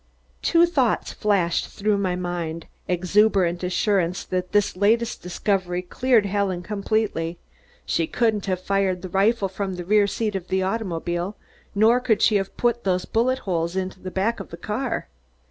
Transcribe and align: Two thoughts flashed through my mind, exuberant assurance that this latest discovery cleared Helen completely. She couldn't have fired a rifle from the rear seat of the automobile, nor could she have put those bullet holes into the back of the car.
Two 0.41 0.65
thoughts 0.65 1.13
flashed 1.13 1.67
through 1.67 1.99
my 1.99 2.15
mind, 2.15 2.65
exuberant 2.87 3.61
assurance 3.63 4.23
that 4.23 4.51
this 4.51 4.75
latest 4.75 5.21
discovery 5.21 5.83
cleared 5.83 6.25
Helen 6.25 6.63
completely. 6.63 7.37
She 7.85 8.07
couldn't 8.07 8.47
have 8.47 8.59
fired 8.59 9.05
a 9.05 9.09
rifle 9.09 9.47
from 9.47 9.75
the 9.75 9.85
rear 9.85 10.07
seat 10.07 10.35
of 10.35 10.47
the 10.47 10.63
automobile, 10.63 11.37
nor 11.75 11.99
could 11.99 12.23
she 12.23 12.37
have 12.37 12.57
put 12.57 12.83
those 12.83 13.05
bullet 13.05 13.37
holes 13.45 13.75
into 13.75 13.99
the 13.99 14.09
back 14.09 14.39
of 14.39 14.49
the 14.49 14.57
car. 14.57 15.07